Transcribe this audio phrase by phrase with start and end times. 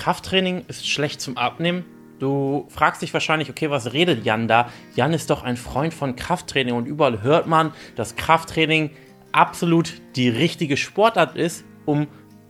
[0.00, 1.84] Krafttraining ist schlecht zum Abnehmen.
[2.20, 4.70] Du fragst dich wahrscheinlich, okay, was redet Jan da?
[4.96, 8.92] Jan ist doch ein Freund von Krafttraining und überall hört man, dass Krafttraining
[9.32, 12.06] absolut die richtige Sportart ist, um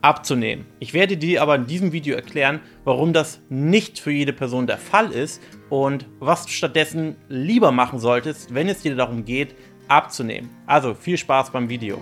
[0.00, 0.64] abzunehmen.
[0.80, 4.78] Ich werde dir aber in diesem Video erklären, warum das nicht für jede Person der
[4.78, 9.54] Fall ist und was du stattdessen lieber machen solltest, wenn es dir darum geht,
[9.88, 10.48] abzunehmen.
[10.64, 12.00] Also viel Spaß beim Video.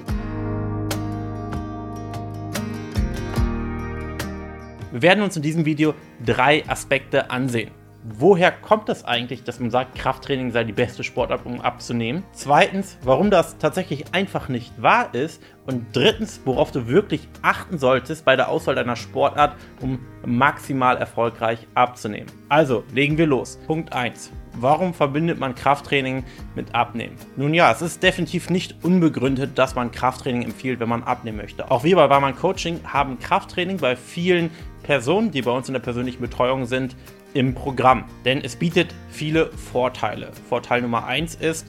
[4.92, 5.94] Wir werden uns in diesem Video
[6.24, 7.70] drei Aspekte ansehen.
[8.04, 12.24] Woher kommt das eigentlich, dass man sagt, Krafttraining sei die beste Sportart, um abzunehmen?
[12.32, 15.40] Zweitens, warum das tatsächlich einfach nicht wahr ist.
[15.66, 21.66] Und drittens, worauf du wirklich achten solltest bei der Auswahl deiner Sportart, um maximal erfolgreich
[21.74, 22.26] abzunehmen.
[22.48, 23.58] Also, legen wir los.
[23.66, 24.30] Punkt 1.
[24.54, 26.24] Warum verbindet man Krafttraining
[26.54, 27.16] mit Abnehmen?
[27.36, 31.70] Nun ja, es ist definitiv nicht unbegründet, dass man Krafttraining empfiehlt, wenn man abnehmen möchte.
[31.70, 34.50] Auch wir bei Barmann Coaching haben Krafttraining bei vielen
[34.82, 36.96] Personen, die bei uns in der persönlichen Betreuung sind,
[37.34, 40.30] im Programm, denn es bietet viele Vorteile.
[40.48, 41.66] Vorteil Nummer 1 ist,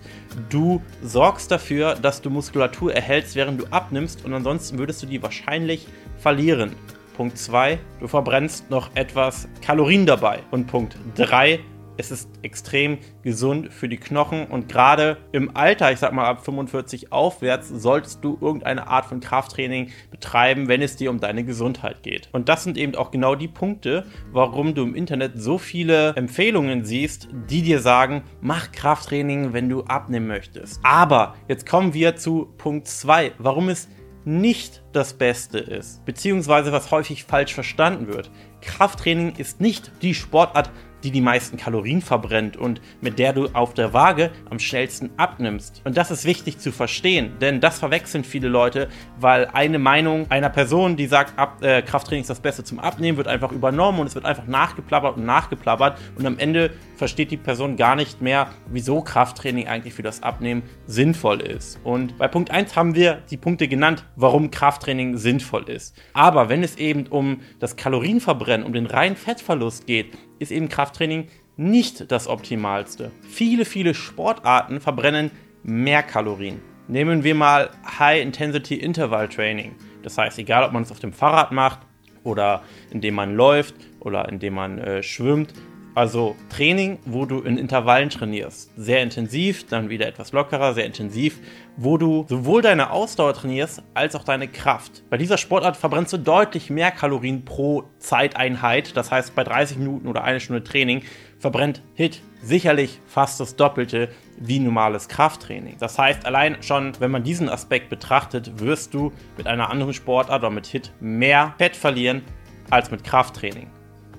[0.50, 5.24] du sorgst dafür, dass du Muskulatur erhältst, während du abnimmst und ansonsten würdest du die
[5.24, 6.76] wahrscheinlich verlieren.
[7.16, 10.40] Punkt 2, du verbrennst noch etwas Kalorien dabei.
[10.52, 11.60] Und Punkt 3,
[11.98, 16.44] es ist extrem gesund für die Knochen und gerade im Alter, ich sag mal ab
[16.44, 22.04] 45 aufwärts, solltest du irgendeine Art von Krafttraining betreiben, wenn es dir um deine Gesundheit
[22.04, 22.30] geht.
[22.32, 26.86] Und das sind eben auch genau die Punkte, warum du im Internet so viele Empfehlungen
[26.86, 30.80] siehst, die dir sagen, mach Krafttraining, wenn du abnehmen möchtest.
[30.84, 33.88] Aber jetzt kommen wir zu Punkt 2, warum es
[34.26, 38.32] nicht das Beste ist, beziehungsweise was häufig falsch verstanden wird.
[38.62, 40.72] Krafttraining ist nicht die Sportart,
[41.04, 45.82] die die meisten Kalorien verbrennt und mit der du auf der Waage am schnellsten abnimmst.
[45.84, 50.50] Und das ist wichtig zu verstehen, denn das verwechseln viele Leute, weil eine Meinung einer
[50.50, 54.08] Person, die sagt, Ab äh, Krafttraining ist das Beste zum Abnehmen, wird einfach übernommen und
[54.08, 58.48] es wird einfach nachgeplappert und nachgeplappert und am Ende versteht die Person gar nicht mehr,
[58.70, 61.80] wieso Krafttraining eigentlich für das Abnehmen sinnvoll ist.
[61.84, 65.96] Und bei Punkt 1 haben wir die Punkte genannt, warum Krafttraining sinnvoll ist.
[66.14, 71.28] Aber wenn es eben um das Kalorienverbrennen, um den reinen Fettverlust geht, ist eben Krafttraining
[71.58, 73.12] nicht das Optimalste.
[73.22, 75.32] Viele, viele Sportarten verbrennen
[75.64, 76.62] mehr Kalorien.
[76.88, 79.76] Nehmen wir mal High-Intensity Interval Training.
[80.04, 81.80] Das heißt, egal ob man es auf dem Fahrrad macht
[82.24, 85.54] oder indem man läuft oder indem man äh, schwimmt,
[85.96, 88.72] also Training, wo du in Intervallen trainierst.
[88.76, 91.40] Sehr intensiv, dann wieder etwas lockerer, sehr intensiv,
[91.78, 95.04] wo du sowohl deine Ausdauer trainierst als auch deine Kraft.
[95.10, 98.96] Bei dieser Sportart verbrennst du deutlich mehr Kalorien pro Zeiteinheit.
[98.98, 101.04] Das heißt, bei 30 Minuten oder eine Stunde Training
[101.40, 105.78] verbrennt HIT sicherlich fast das Doppelte wie normales Krafttraining.
[105.80, 110.42] Das heißt, allein schon, wenn man diesen Aspekt betrachtet, wirst du mit einer anderen Sportart
[110.42, 112.22] oder mit HIT mehr Fett verlieren
[112.70, 113.68] als mit Krafttraining.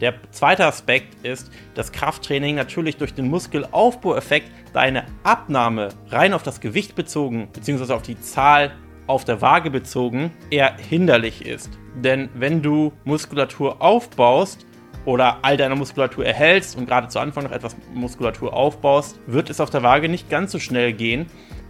[0.00, 6.60] Der zweite Aspekt ist, dass Krafttraining natürlich durch den Muskelaufbaueffekt deine Abnahme rein auf das
[6.60, 8.72] Gewicht bezogen, beziehungsweise auf die Zahl
[9.06, 11.71] auf der Waage bezogen, eher hinderlich ist.
[11.94, 14.66] Denn wenn du Muskulatur aufbaust
[15.05, 19.61] oder all deine Muskulatur erhältst und gerade zu Anfang noch etwas Muskulatur aufbaust, wird es
[19.61, 21.26] auf der Waage nicht ganz so schnell gehen,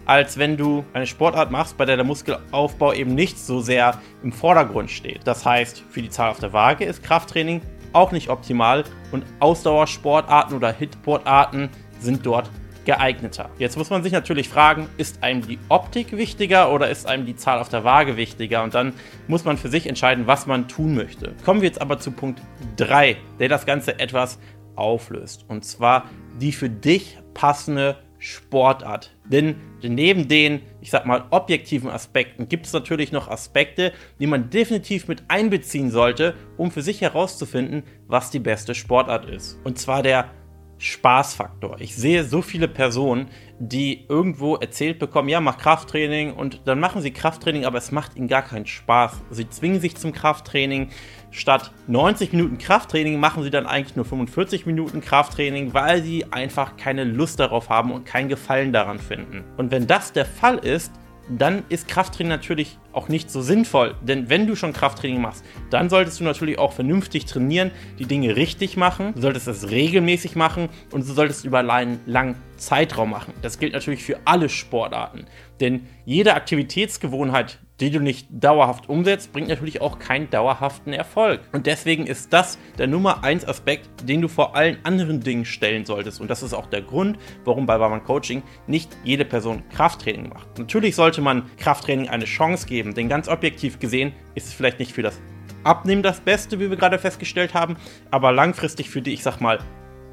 [0.07, 4.33] als wenn du eine Sportart machst, bei der der Muskelaufbau eben nicht so sehr im
[4.33, 5.21] Vordergrund steht.
[5.25, 7.63] Das heißt, für die Zahl auf der Waage ist Krafttraining
[7.95, 12.51] auch nicht optimal und Ausdauersportarten oder Hitsportarten sind dort
[12.85, 13.51] geeigneter.
[13.59, 17.37] Jetzt muss man sich natürlich fragen, ist einem die Optik wichtiger oder ist einem die
[17.37, 18.63] Zahl auf der Waage wichtiger?
[18.63, 18.93] Und dann
[19.27, 21.35] muss man für sich entscheiden, was man tun möchte.
[21.45, 22.43] Kommen wir jetzt aber zu Punkt
[22.77, 24.39] 3, der das Ganze etwas
[24.77, 25.45] auflöst.
[25.49, 26.05] Und zwar
[26.41, 29.15] die für dich passende Sportart.
[29.27, 34.49] Denn neben den, ich sag mal, objektiven Aspekten gibt es natürlich noch Aspekte, die man
[34.49, 39.59] definitiv mit einbeziehen sollte, um für sich herauszufinden, was die beste Sportart ist.
[39.65, 40.31] Und zwar der
[40.79, 41.81] Spaßfaktor.
[41.81, 47.03] Ich sehe so viele Personen, die irgendwo erzählt bekommen, ja, mach Krafttraining und dann machen
[47.03, 49.21] sie Krafttraining, aber es macht ihnen gar keinen Spaß.
[49.31, 50.91] Sie zwingen sich zum Krafttraining.
[51.31, 56.77] Statt 90 Minuten Krafttraining machen sie dann eigentlich nur 45 Minuten Krafttraining, weil sie einfach
[56.77, 59.45] keine Lust darauf haben und keinen Gefallen daran finden.
[59.57, 60.93] Und wenn das der Fall ist,
[61.29, 63.95] dann ist Krafttraining natürlich auch nicht so sinnvoll.
[64.03, 68.37] Denn wenn du schon Krafttraining machst, dann solltest du natürlich auch vernünftig trainieren, die Dinge
[68.37, 69.13] richtig machen.
[69.15, 73.35] Du solltest es regelmäßig machen und du solltest über einen langen Zeitraum machen.
[73.43, 75.27] Das gilt natürlich für alle Sportarten.
[75.61, 81.41] Denn jede Aktivitätsgewohnheit, die du nicht dauerhaft umsetzt, bringt natürlich auch keinen dauerhaften Erfolg.
[81.53, 85.85] Und deswegen ist das der Nummer 1 Aspekt, den du vor allen anderen Dingen stellen
[85.85, 86.21] solltest.
[86.21, 90.59] Und das ist auch der Grund, warum bei Barman Coaching nicht jede Person Krafttraining macht.
[90.59, 94.93] Natürlich sollte man Krafttraining eine Chance geben, denn ganz objektiv gesehen ist es vielleicht nicht
[94.93, 95.21] für das
[95.65, 97.77] Abnehmen das Beste, wie wir gerade festgestellt haben,
[98.11, 99.59] aber langfristig für die, ich sag mal,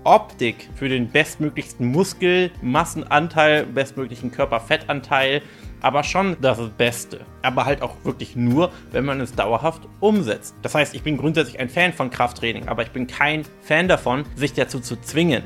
[0.03, 5.41] Optik, für den bestmöglichsten Muskelmassenanteil, bestmöglichen Körperfettanteil,
[5.81, 7.19] aber schon das Beste.
[7.44, 10.56] Aber halt auch wirklich nur, wenn man es dauerhaft umsetzt.
[10.63, 14.24] Das heißt, ich bin grundsätzlich ein Fan von Krafttraining, aber ich bin kein Fan davon,
[14.35, 15.44] sich dazu zu zwingen.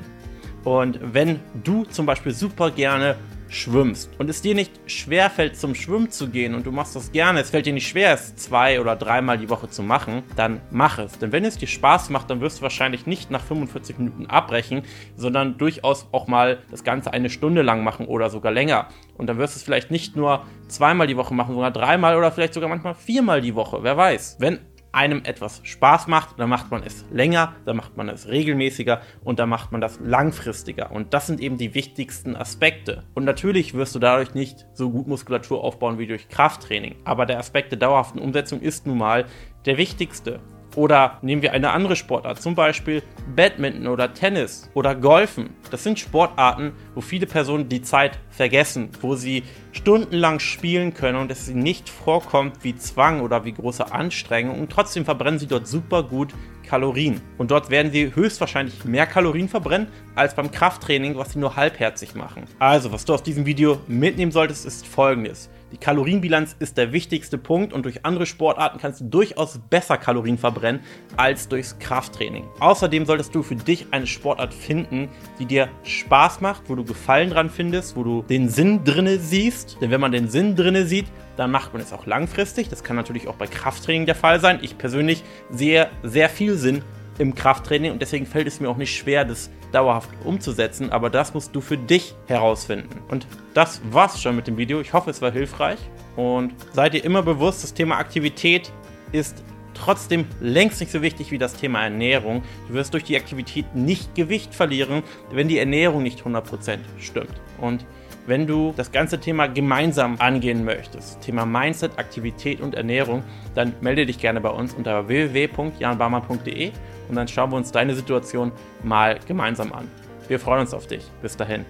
[0.63, 5.75] Und wenn du zum Beispiel super gerne schwimmst und es dir nicht schwer fällt, zum
[5.75, 8.79] Schwimmen zu gehen und du machst das gerne, es fällt dir nicht schwer, es zwei
[8.79, 11.17] oder dreimal die Woche zu machen, dann mach es.
[11.19, 14.83] Denn wenn es dir Spaß macht, dann wirst du wahrscheinlich nicht nach 45 Minuten abbrechen,
[15.15, 18.89] sondern durchaus auch mal das Ganze eine Stunde lang machen oder sogar länger.
[19.17, 22.31] Und dann wirst du es vielleicht nicht nur zweimal die Woche machen, sondern dreimal oder
[22.31, 23.79] vielleicht sogar manchmal viermal die Woche.
[23.81, 24.37] Wer weiß.
[24.39, 24.59] Wenn
[24.95, 29.39] einem etwas Spaß macht, dann macht man es länger, dann macht man es regelmäßiger und
[29.39, 30.91] dann macht man das langfristiger.
[30.91, 33.03] Und das sind eben die wichtigsten Aspekte.
[33.13, 36.95] Und natürlich wirst du dadurch nicht so gut Muskulatur aufbauen wie durch Krafttraining.
[37.03, 39.25] Aber der Aspekt der dauerhaften Umsetzung ist nun mal
[39.65, 40.39] der wichtigste.
[40.75, 43.01] Oder nehmen wir eine andere Sportart, zum Beispiel
[43.35, 45.51] Badminton oder Tennis oder Golfen.
[45.71, 51.31] Das sind Sportarten, wo viele Personen die Zeit vergessen, wo sie stundenlang spielen können und
[51.31, 55.67] es ihnen nicht vorkommt wie Zwang oder wie große Anstrengung und trotzdem verbrennen sie dort
[55.67, 56.33] super gut
[56.65, 57.21] Kalorien.
[57.37, 62.15] Und dort werden sie höchstwahrscheinlich mehr Kalorien verbrennen als beim Krafttraining, was sie nur halbherzig
[62.15, 62.45] machen.
[62.59, 65.49] Also, was du aus diesem Video mitnehmen solltest, ist folgendes.
[65.71, 70.37] Die Kalorienbilanz ist der wichtigste Punkt und durch andere Sportarten kannst du durchaus besser Kalorien
[70.37, 70.81] verbrennen
[71.17, 72.45] als durchs Krafttraining.
[72.59, 75.09] Außerdem solltest du für dich eine Sportart finden,
[75.39, 79.77] die dir Spaß macht, wo du Gefallen dran findest, wo du den Sinn drinne siehst.
[79.81, 82.69] Denn wenn man den Sinn drinne sieht, dann macht man es auch langfristig.
[82.69, 84.59] Das kann natürlich auch bei Krafttraining der Fall sein.
[84.61, 86.83] Ich persönlich sehe sehr viel Sinn
[87.17, 91.33] im Krafttraining und deswegen fällt es mir auch nicht schwer, das dauerhaft umzusetzen, aber das
[91.33, 93.01] musst du für dich herausfinden.
[93.07, 94.81] Und das war's schon mit dem Video.
[94.81, 95.79] Ich hoffe, es war hilfreich
[96.15, 98.71] und seid ihr immer bewusst, das Thema Aktivität
[99.11, 102.43] ist trotzdem längst nicht so wichtig wie das Thema Ernährung.
[102.67, 107.33] Du wirst durch die Aktivität nicht Gewicht verlieren, wenn die Ernährung nicht 100% stimmt.
[107.59, 107.85] Und
[108.27, 113.23] wenn du das ganze Thema gemeinsam angehen möchtest, Thema Mindset, Aktivität und Ernährung,
[113.53, 116.71] dann melde dich gerne bei uns unter www.janbarmann.de
[117.09, 118.51] und dann schauen wir uns deine Situation
[118.83, 119.89] mal gemeinsam an.
[120.27, 121.03] Wir freuen uns auf dich.
[121.21, 121.65] Bis dahin.